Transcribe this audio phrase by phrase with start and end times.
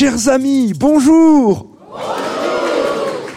[0.00, 1.66] Chers amis, bonjour.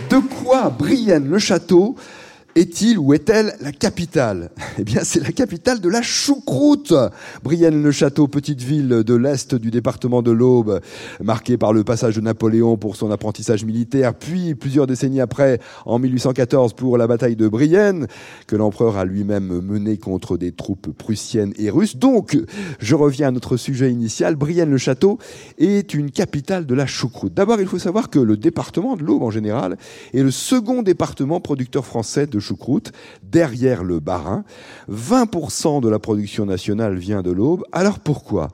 [0.09, 1.97] De quoi Brienne-le-Château
[2.55, 4.51] est-il ou est-elle la capitale?
[4.79, 6.95] Eh bien, c'est la capitale de la choucroute.
[7.43, 10.79] Brienne-le-Château, petite ville de l'est du département de l'Aube,
[11.21, 15.99] marquée par le passage de Napoléon pour son apprentissage militaire, puis plusieurs décennies après, en
[15.99, 18.07] 1814, pour la bataille de Brienne,
[18.47, 21.97] que l'empereur a lui-même menée contre des troupes prussiennes et russes.
[21.97, 22.35] Donc,
[22.79, 24.35] je reviens à notre sujet initial.
[24.35, 25.19] Brienne-le-Château
[25.59, 27.35] est une capitale de la choucroute.
[27.35, 29.77] D'abord, il faut savoir que le département de l'Aube, en général,
[30.15, 32.91] est le second département producteur français de choucroute,
[33.23, 34.43] derrière le Bas-Rhin.
[34.91, 37.63] 20% de la production nationale vient de l'Aube.
[37.71, 38.49] Alors pourquoi?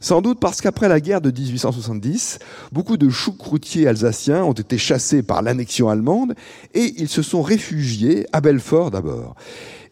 [0.00, 2.38] Sans doute parce qu'après la guerre de 1870,
[2.70, 6.34] beaucoup de choucroutiers alsaciens ont été chassés par l'annexion allemande
[6.74, 9.34] et ils se sont réfugiés à Belfort d'abord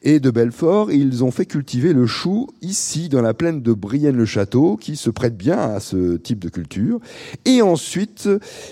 [0.07, 0.93] et de Belfort.
[0.93, 5.37] Ils ont fait cultiver le chou ici, dans la plaine de Brienne-le-Château, qui se prête
[5.37, 7.01] bien à ce type de culture.
[7.45, 8.29] Et ensuite,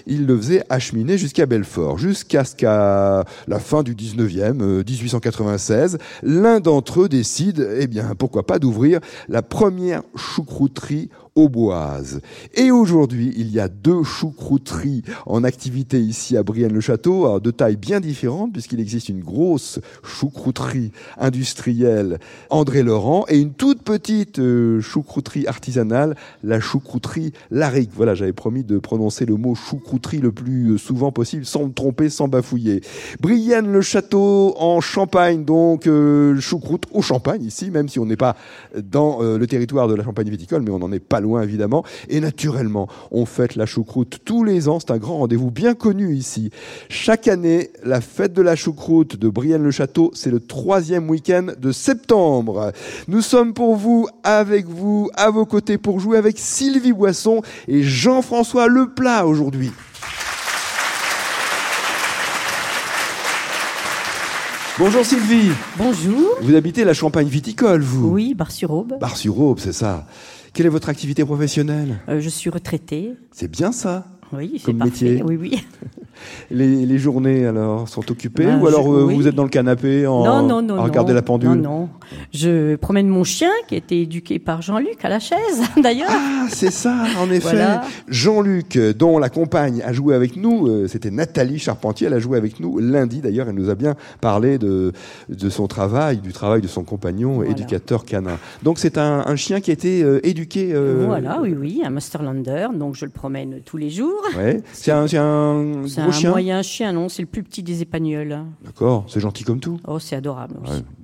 [0.06, 5.98] ils le faisaient acheminer jusqu'à Belfort, jusqu'à ce qu'à la fin du 19e, 1896, euh,
[6.22, 12.20] l'un d'entre eux décide, eh bien, pourquoi pas, d'ouvrir la première choucrouterie auboise.
[12.54, 18.00] Et aujourd'hui, il y a deux choucrouteries en activité ici à Brienne-le-Château, de taille bien
[18.00, 22.18] différente, puisqu'il existe une grosse choucrouterie industrielle
[22.50, 27.90] André Laurent et une toute petite euh, choucrouterie artisanale, la choucrouterie Laric.
[27.94, 32.10] Voilà, j'avais promis de prononcer le mot choucrouterie le plus souvent possible, sans me tromper,
[32.10, 32.80] sans bafouiller.
[33.20, 38.36] Brienne-le-Château en Champagne, donc euh, choucroute au Champagne ici, même si on n'est pas
[38.80, 41.84] dans euh, le territoire de la Champagne viticole, mais on n'en est pas loin évidemment.
[42.08, 44.78] Et naturellement, on fête la choucroute tous les ans.
[44.80, 46.50] C'est un grand rendez-vous bien connu ici.
[46.88, 52.72] Chaque année, la fête de la choucroute de Brienne-le-Château, c'est le troisième week-end de septembre.
[53.08, 57.82] Nous sommes pour vous, avec vous, à vos côtés pour jouer avec Sylvie Boisson et
[57.82, 59.70] Jean-François Leplat aujourd'hui.
[64.76, 65.52] Bonjour Sylvie.
[65.78, 66.30] Bonjour.
[66.42, 68.08] Vous habitez la Champagne viticole, vous?
[68.08, 68.98] Oui, Bar-sur-Aube.
[68.98, 70.04] Bar-sur-Aube, c'est ça.
[70.54, 71.98] Quelle est votre activité professionnelle?
[72.08, 73.12] Euh, Je suis retraitée.
[73.32, 74.06] C'est bien ça?
[74.32, 75.20] Oui, c'est métier.
[75.22, 75.64] Oui, oui.
[76.50, 80.06] Les, les, journées alors sont occupées bah, ou alors euh, vous êtes dans le canapé
[80.06, 81.88] en, non, non, non, regarder la pendule Non, non.
[82.32, 86.10] Je promène mon chien qui a été éduqué par Jean-Luc à la chaise d'ailleurs.
[86.10, 87.64] Ah, c'est ça, en effet.
[88.08, 92.38] Jean-Luc, dont la compagne a joué avec nous, euh, c'était Nathalie Charpentier, elle a joué
[92.38, 94.92] avec nous lundi d'ailleurs, elle nous a bien parlé de,
[95.28, 98.38] de son travail, du travail de son compagnon, éducateur canin.
[98.62, 100.74] Donc c'est un, un, chien qui a été euh, éduqué.
[101.06, 104.22] Voilà, oui, oui, un Masterlander, donc je le promène tous les jours.
[104.36, 104.62] Ouais.
[104.72, 106.30] C'est un, un gros chien.
[106.30, 108.38] un moyen chien, non C'est le plus petit des épagnols.
[108.64, 109.78] D'accord, c'est gentil comme tout.
[109.86, 110.56] Oh, c'est adorable.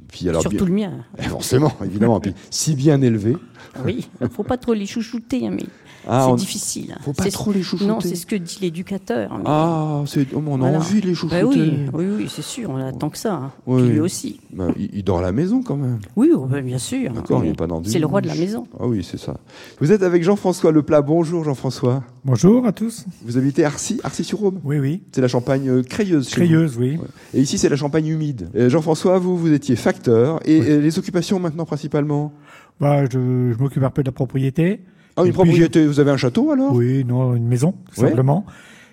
[0.09, 0.93] Puis alors, Surtout le mien.
[1.19, 2.21] Eh, forcément, évidemment.
[2.21, 3.37] Puis si bien élevé.
[3.85, 5.67] Oui, il faut pas trop les chouchouter, hein, mais
[6.07, 6.97] ah, c'est difficile.
[7.03, 7.87] Faut pas trop les chouchouter.
[7.87, 9.39] Non, c'est ce que dit l'éducateur.
[9.45, 11.43] Ah, c'est, oh, on a envie de les chouchouter.
[11.43, 13.35] Bah oui, oui, oui, c'est sûr, on attend que ça.
[13.35, 13.53] Hein.
[13.67, 14.41] lui aussi.
[14.53, 15.99] Bah, il, dort à la maison quand même.
[16.17, 17.13] Oui, oh, bah, bien sûr.
[17.13, 18.67] D'accord, il n'est pas dans C'est le roi de la maison.
[18.79, 19.37] Ah oui, c'est ça.
[19.81, 21.03] Vous êtes avec Jean-François Leplat.
[21.03, 22.03] Bonjour Jean-François.
[22.25, 23.07] Bonjour à tous.
[23.25, 25.03] Vous habitez Arcy, Arcy-sur-Aube Oui, oui.
[25.13, 26.29] C'est la Champagne euh, crayeuse.
[26.31, 26.99] Crayeuse, oui.
[27.35, 28.51] Et ici, c'est la Champagne humide.
[28.55, 30.41] Jean-François, vous, vous étiez facteur.
[30.45, 32.33] Et, les occupations maintenant principalement
[32.81, 33.19] bah, je
[33.59, 34.81] m'occupe un peu de la propriété.
[35.17, 36.75] Ah, une propriété, vous avez un château alors?
[36.75, 38.47] Oui, non, une maison, simplement.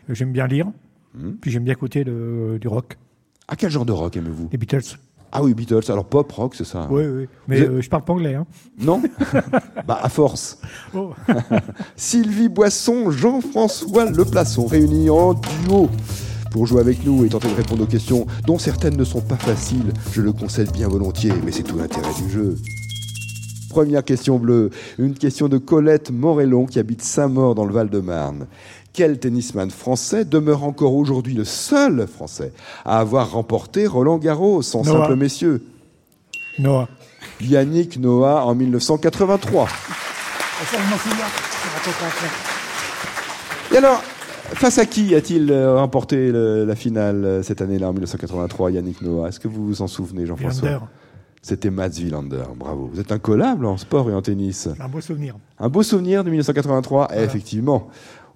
[0.09, 0.67] J'aime bien lire,
[1.15, 1.31] hmm.
[1.41, 2.97] puis j'aime bien écouter du rock.
[3.47, 4.49] À quel genre de rock aimez-vous?
[4.51, 4.97] Les Beatles.
[5.31, 8.13] Ah oui, Beatles, alors pop, rock, c'est ça Oui, oui, mais euh, je parle pas
[8.13, 8.35] anglais.
[8.35, 8.45] Hein.
[8.79, 9.01] Non?
[9.87, 10.59] Bah, à force.
[10.93, 11.13] Oh.
[11.95, 15.89] Sylvie Boisson, Jean-François Leplaçon, réunis en duo
[16.51, 19.37] pour jouer avec nous et tenter de répondre aux questions dont certaines ne sont pas
[19.37, 22.55] faciles, je le concède bien volontiers, mais c'est tout l'intérêt du jeu.
[23.77, 28.47] Première question bleue, une question de Colette Morellon qui habite Saint-Maur dans le Val-de-Marne.
[28.91, 32.53] Quel tennisman français demeure encore aujourd'hui le seul français
[32.85, 35.61] à avoir remporté Roland Garros en simple messieurs?
[36.57, 36.89] Noah.
[37.39, 39.67] Yannick Noah en 1983.
[43.71, 44.01] Et alors,
[44.55, 49.27] face à qui a-t-il euh, remporté la finale euh, cette année-là en 1983, Yannick Noah?
[49.27, 50.81] Est-ce que vous vous en souvenez, Jean-François?
[51.41, 52.89] C'était Mats Wilander, bravo.
[52.91, 54.67] Vous êtes incollable en sport et en tennis.
[54.79, 55.35] Un beau souvenir.
[55.59, 57.89] Un beau souvenir de 1983, effectivement.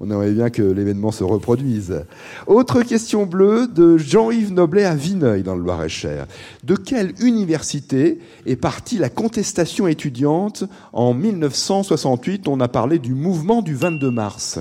[0.03, 2.05] On aimerait bien que l'événement se reproduise.
[2.47, 6.25] Autre question bleue de Jean-Yves Noblet à Vineuil, dans le Loir-et-Cher.
[6.63, 8.17] De quelle université
[8.47, 14.59] est partie la contestation étudiante en 1968 On a parlé du mouvement du 22 mars.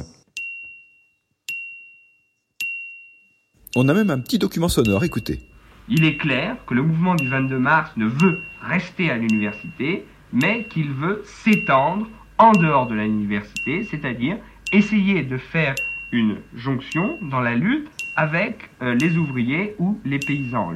[3.77, 5.50] On a même un petit document sonore, écoutez.
[5.93, 10.65] Il est clair que le mouvement du 22 mars ne veut rester à l'université, mais
[10.65, 12.07] qu'il veut s'étendre
[12.39, 14.39] en dehors de l'université, c'est-à-dire
[14.73, 15.75] essayer de faire
[16.13, 20.75] une jonction dans la lutte avec euh, les ouvriers ou les paysans.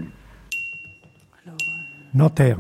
[2.12, 2.58] Nanterre.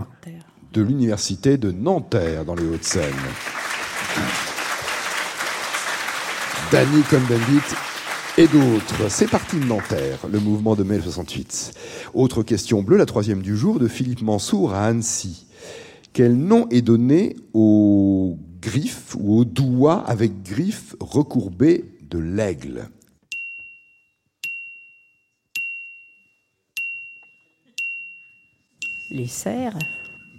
[0.72, 3.14] De l'université de Nanterre, dans les Hauts-de-Seine.
[6.70, 7.93] Danny Cohn-Bendit
[8.36, 9.08] et d'autres.
[9.08, 11.72] C'est parti de Nanterre, le mouvement de mai 68.
[12.14, 15.46] Autre question bleue, la troisième du jour, de Philippe Mansour à Annecy.
[16.12, 22.88] Quel nom est donné aux griffes ou aux doigts avec griffes recourbées de l'aigle?
[29.10, 29.78] Les cerfs.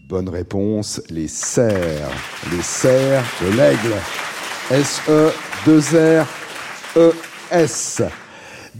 [0.10, 2.12] Bonne réponse, les cerfs.
[2.52, 3.96] Les cerfs de l'aigle.
[7.52, 8.02] S-E-2-R-E-S.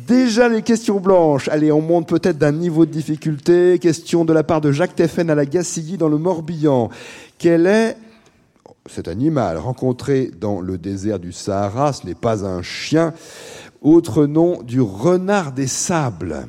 [0.08, 1.48] Déjà les questions blanches.
[1.48, 3.80] Allez, on monte peut-être d'un niveau de difficulté.
[3.80, 6.90] Question de la part de Jacques Teffen à la Gacilly dans le Morbihan.
[7.38, 7.96] Quel est
[8.88, 13.14] cet animal rencontré dans le désert du Sahara Ce n'est pas un chien.
[13.82, 16.48] Autre nom du renard des sables?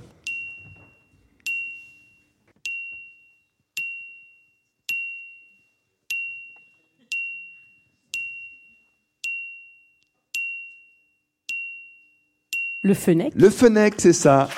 [12.86, 13.32] Le fennec.
[13.34, 14.48] Le fennec, c'est ça.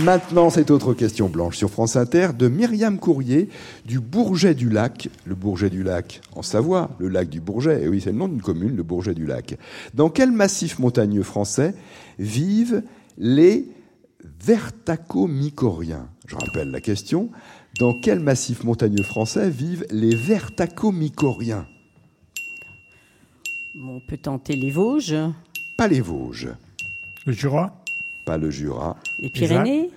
[0.00, 3.48] Maintenant, cette autre question blanche sur France Inter de Myriam Courrier
[3.86, 5.08] du Bourget du Lac.
[5.26, 7.84] Le Bourget du Lac en Savoie, le lac du Bourget.
[7.84, 9.56] Et oui, c'est le nom d'une commune, le Bourget du Lac.
[9.94, 11.72] Dans quel massif montagneux français
[12.18, 12.82] vivent
[13.16, 13.64] les
[14.40, 17.30] vertacomycoriens Je rappelle la question.
[17.78, 21.68] Dans quel massif montagneux français vivent les vertacomycoriens
[23.80, 25.14] On peut tenter les Vosges,
[25.76, 26.48] Pas les Vosges,
[27.26, 27.72] Le Jura.
[28.24, 28.96] pas le Jura.
[29.20, 29.90] les Pyrénées,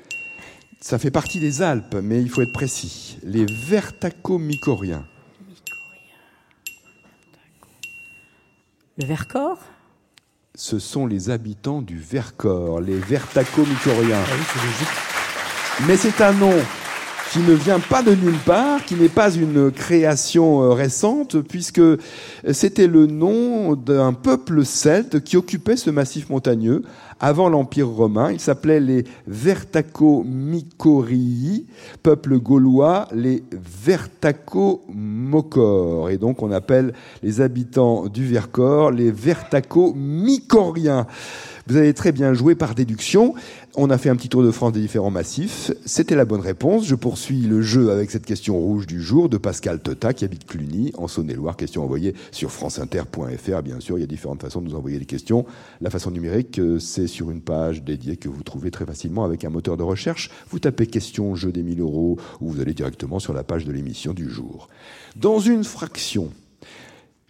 [0.79, 3.17] Ça fait partie des Alpes, mais il faut être précis.
[3.23, 5.05] Les vertacomycoriens.
[8.97, 9.57] le Vercors,
[10.53, 14.21] Ce sont les habitants du Vercors, les vertacomycoriens.
[14.27, 15.87] Ah oui, c'est logique.
[15.87, 16.53] Mais c'est un nom
[17.31, 21.81] qui ne vient pas de nulle part, qui n'est pas une création euh, récente, puisque
[22.51, 26.83] c'était le nom d'un peuple celte qui occupait ce massif montagneux
[27.21, 28.31] avant l'Empire romain.
[28.31, 31.67] Il s'appelait les Vertacomycorii,
[32.03, 36.09] peuple gaulois, les Vertacomocors.
[36.09, 41.07] Et donc on appelle les habitants du Vercors les Vertacomycoriens.
[41.67, 43.35] Vous avez très bien joué par déduction.
[43.75, 45.71] On a fait un petit tour de France des différents massifs.
[45.85, 46.85] C'était la bonne réponse.
[46.85, 50.45] Je poursuis le jeu avec cette question rouge du jour de Pascal Tota qui habite
[50.45, 51.55] Cluny en Saône-et-Loire.
[51.55, 53.61] Question envoyée sur franceinter.fr.
[53.63, 55.45] Bien sûr, il y a différentes façons de nous envoyer des questions.
[55.79, 59.45] La façon numérique, euh, c'est sur une page dédiée que vous trouvez très facilement avec
[59.45, 60.31] un moteur de recherche.
[60.49, 63.71] Vous tapez question jeu des 1000 euros ou vous allez directement sur la page de
[63.71, 64.69] l'émission du jour.
[65.15, 66.31] Dans une fraction,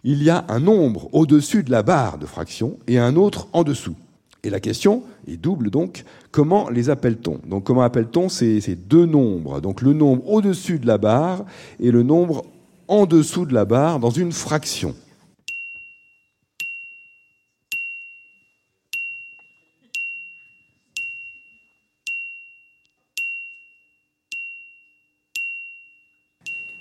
[0.04, 3.64] il y a un nombre au-dessus de la barre de fraction et un autre en
[3.64, 3.96] dessous.
[4.44, 7.40] Et la question est double donc, comment les appelle-t-on?
[7.46, 8.28] Donc comment appelle-t-on?
[8.28, 11.44] Ces, ces deux nombres Donc le nombre au-dessus de la barre
[11.78, 12.44] et le nombre
[12.88, 14.94] en dessous de la barre dans une fraction.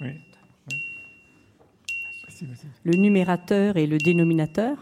[0.02, 0.10] Oui.
[2.84, 4.76] le numérateur et le dénominateur.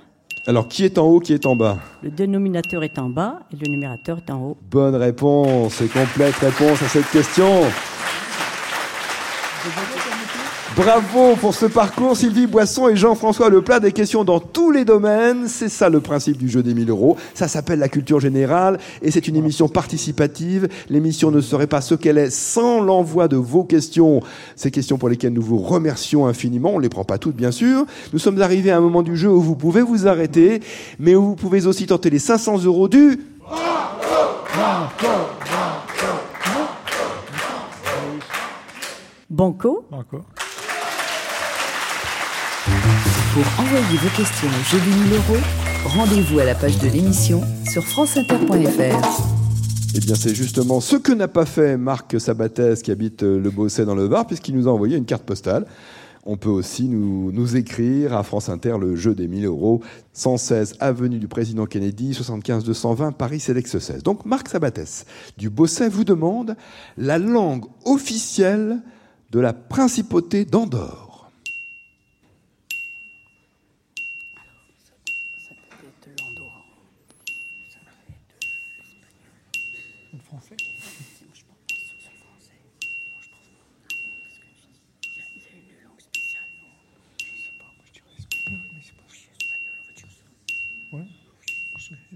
[0.48, 1.78] Alors qui est en haut, qui est en bas?
[2.02, 4.58] Le dénominateur est en bas et le numérateur est en haut.
[4.72, 7.64] Bonne réponse et complète réponse à cette question.
[10.80, 13.82] Bravo pour ce parcours, Sylvie Boisson et Jean-François Leplat.
[13.82, 15.50] Des questions dans tous les domaines.
[15.50, 17.18] C'est ça le principe du jeu des 1000 euros.
[17.34, 20.70] Ça s'appelle la culture générale et c'est une émission participative.
[20.88, 24.22] L'émission ne serait pas ce qu'elle est sans l'envoi de vos questions.
[24.56, 26.72] Ces questions pour lesquelles nous vous remercions infiniment.
[26.76, 27.86] On ne les prend pas toutes, bien sûr.
[28.14, 30.62] Nous sommes arrivés à un moment du jeu où vous pouvez vous arrêter,
[30.98, 33.20] mais où vous pouvez aussi tenter les 500 euros du...
[39.30, 40.24] Banco, Encore.
[43.34, 45.44] Pour envoyer vos questions au jeu des 1000 euros,
[45.86, 49.40] rendez-vous à la page de l'émission sur franceinter.fr.
[49.96, 53.50] Eh bien, c'est justement ce que n'a pas fait Marc Sabatès, qui habite euh, le
[53.50, 55.66] Beausset dans le Var, puisqu'il nous a envoyé une carte postale.
[56.26, 59.82] On peut aussi nous, nous écrire à France Inter le jeu des 1000 euros,
[60.14, 64.04] 116 avenue du Président Kennedy, 75 220 Paris Sélex 16.
[64.04, 65.06] Donc Marc Sabatès
[65.38, 66.56] du Beausset vous demande
[66.98, 68.82] la langue officielle
[69.32, 71.09] de la principauté d'Andorre.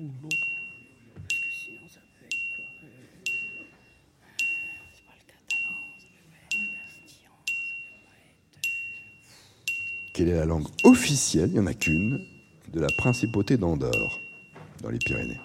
[0.04, 0.48] Ou l'autre.
[10.14, 12.24] Quelle est la langue officielle, il n'y en a qu'une,
[12.72, 14.20] de la principauté d'Andorre,
[14.82, 15.40] dans les Pyrénées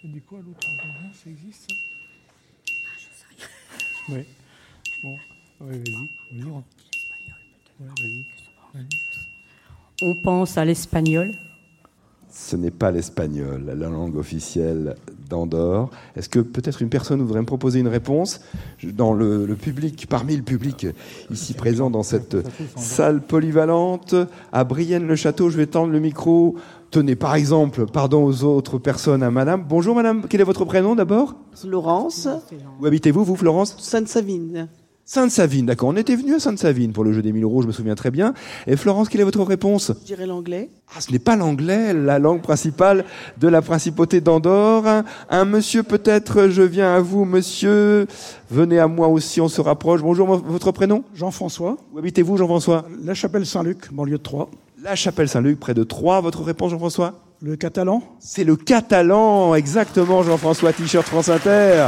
[0.00, 0.68] T'as dit quoi l'autre
[1.12, 1.76] Ça existe ça?
[2.70, 3.26] Ah, je sais
[4.08, 4.14] rien.
[4.16, 4.26] Ouais.
[5.02, 5.18] Bon,
[5.60, 6.44] ouais, vas-y.
[6.44, 6.64] On-
[7.80, 8.24] Ouais, vas-y.
[8.74, 8.88] Vas-y.
[10.00, 11.32] On pense à l'espagnol.
[12.30, 14.94] Ce n'est pas l'espagnol, la langue officielle
[15.28, 15.90] d'Andorre.
[16.14, 18.40] Est-ce que peut-être une personne voudrait me proposer une réponse?
[18.84, 20.86] Dans le, le public, parmi le public
[21.32, 22.36] ici présent dans cette
[22.76, 24.14] salle polyvalente
[24.52, 26.54] à Brienne-le-Château Je vais tendre le micro.
[26.92, 29.64] Tenez, par exemple, pardon aux autres personnes, à Madame.
[29.68, 31.34] Bonjour Madame, quel est votre prénom d'abord?
[31.64, 32.28] Laurence,
[32.80, 33.74] Où habitez-vous, vous, Florence?
[33.78, 34.68] Sainte-Savine.
[35.10, 35.88] Sainte-Savine, d'accord.
[35.88, 38.10] On était venu à Sainte-Savine pour le jeu des 1000 euros, je me souviens très
[38.10, 38.34] bien.
[38.66, 39.90] Et Florence, quelle est votre réponse?
[40.02, 40.68] Je dirais l'anglais.
[40.94, 43.06] Ah, ce n'est pas l'anglais, la langue principale
[43.38, 44.86] de la principauté d'Andorre.
[44.86, 48.06] Un, un monsieur peut-être, je viens à vous, monsieur.
[48.50, 50.02] Venez à moi aussi, on se rapproche.
[50.02, 51.02] Bonjour, votre prénom?
[51.14, 52.84] Jean-François, Où habitez-vous, Jean-François?
[53.02, 54.50] La Chapelle Saint-Luc, banlieue de Troyes.
[54.82, 56.20] La chapelle Saint-Luc, près de Troyes.
[56.20, 57.14] Votre réponse, Jean-François?
[57.40, 61.86] Le catalan, C'est le catalan, exactement, Jean-François, t-shirt France Inter.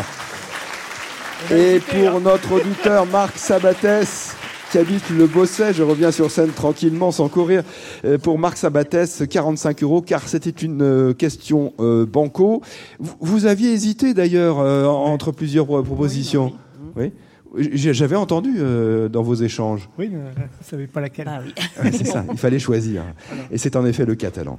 [1.48, 4.36] Et pour notre auditeur Marc Sabatès,
[4.70, 7.64] qui habite le Bosset, je reviens sur scène tranquillement, sans courir.
[8.04, 12.62] Euh, Pour Marc Sabatès, 45 euros, car c'était une euh, question euh, banco.
[13.00, 16.52] Vous, vous aviez hésité d'ailleurs euh, entre plusieurs propositions.
[16.94, 17.12] Oui.
[17.56, 19.88] J'avais entendu euh, dans vos échanges.
[19.98, 21.28] Oui, mais euh, je ne savais pas laquelle.
[21.28, 21.52] Ah oui.
[21.82, 23.02] Ouais, c'est ça, il fallait choisir.
[23.50, 24.58] Et c'est en effet le catalan.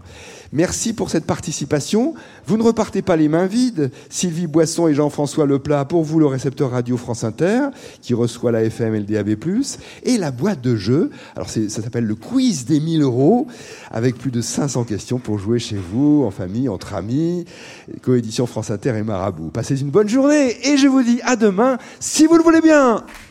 [0.51, 2.13] Merci pour cette participation.
[2.45, 3.91] Vous ne repartez pas les mains vides.
[4.09, 7.69] Sylvie Boisson et Jean-François Leplat, pour vous, le récepteur radio France Inter,
[8.01, 9.35] qui reçoit la FM et le DAB+,
[10.03, 11.11] et la boîte de jeu.
[11.35, 13.47] Alors, ça s'appelle le quiz des 1000 euros,
[13.89, 17.45] avec plus de 500 questions pour jouer chez vous, en famille, entre amis.
[18.01, 19.49] Coédition France Inter et Marabout.
[19.49, 23.30] Passez une bonne journée, et je vous dis à demain, si vous le voulez bien.